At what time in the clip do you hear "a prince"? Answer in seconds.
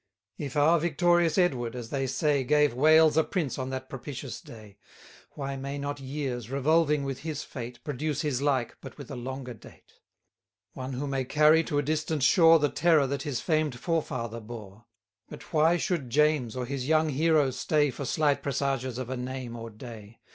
3.17-3.59